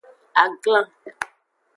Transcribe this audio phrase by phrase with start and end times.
[0.43, 0.87] Aglan.